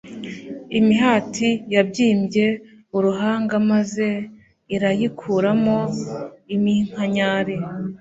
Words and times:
Imihati 0.79 1.49
yabyimbye 1.75 2.47
uruhanga 2.97 3.55
maze 3.71 4.07
irayikuramo 4.75 5.77
iminkanyari 6.55 7.55